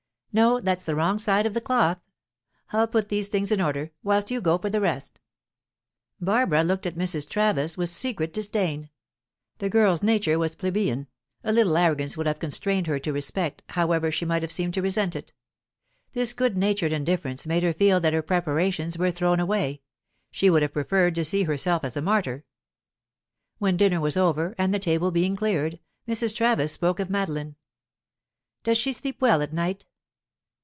No, 0.33 0.61
that's 0.61 0.85
the 0.85 0.95
wrong 0.95 1.19
side 1.19 1.45
of 1.45 1.53
the 1.53 1.59
cloth. 1.59 1.99
I'll 2.71 2.87
put 2.87 3.09
these 3.09 3.27
things 3.27 3.51
in 3.51 3.59
order, 3.59 3.91
whilst 4.01 4.31
you 4.31 4.39
go 4.39 4.57
for 4.57 4.69
the 4.69 4.79
rest." 4.79 5.19
Barbara 6.21 6.63
looked 6.63 6.85
at 6.85 6.95
Mrs. 6.95 7.27
Travis 7.29 7.77
with 7.77 7.89
secret 7.89 8.31
disdain. 8.31 8.89
The 9.57 9.67
girl's 9.69 10.01
nature 10.01 10.39
was 10.39 10.55
plebeian; 10.55 11.07
a 11.43 11.51
little 11.51 11.75
arrogance 11.75 12.15
would 12.15 12.27
have 12.27 12.39
constrained 12.39 12.87
her 12.87 12.97
to 12.97 13.11
respect, 13.11 13.63
however 13.71 14.09
she 14.09 14.23
might 14.23 14.41
have 14.41 14.53
seemed 14.53 14.73
to 14.75 14.81
resent 14.81 15.17
it. 15.17 15.33
This 16.13 16.31
good 16.31 16.55
natured 16.55 16.93
indifference 16.93 17.45
made 17.45 17.63
her 17.63 17.73
feel 17.73 17.99
that 17.99 18.13
her 18.13 18.21
preparations 18.21 18.97
were 18.97 19.11
thrown 19.11 19.41
away. 19.41 19.81
She 20.31 20.49
would 20.49 20.61
have 20.61 20.71
preferred 20.71 21.13
to 21.15 21.25
see 21.25 21.43
herself 21.43 21.83
as 21.83 21.97
a 21.97 22.01
martyr. 22.01 22.45
When 23.57 23.75
dinner 23.75 23.99
was 23.99 24.15
over 24.15 24.55
and 24.57 24.73
the 24.73 24.79
table 24.79 25.11
being 25.11 25.35
cleared, 25.35 25.81
Mrs. 26.07 26.33
Travis 26.33 26.71
spoke 26.71 27.01
of 27.01 27.09
Madeline. 27.09 27.57
"Does 28.63 28.77
she 28.77 28.93
sleep 28.93 29.19
well 29.21 29.41
at 29.41 29.51
night?" 29.51 29.83